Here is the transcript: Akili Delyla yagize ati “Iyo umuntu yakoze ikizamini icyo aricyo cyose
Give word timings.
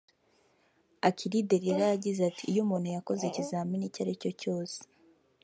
Akili 1.07 1.39
Delyla 1.49 1.85
yagize 1.93 2.21
ati 2.29 2.43
“Iyo 2.51 2.61
umuntu 2.65 2.87
yakoze 2.95 3.23
ikizamini 3.25 3.83
icyo 3.87 3.99
aricyo 4.03 4.31
cyose 4.41 4.77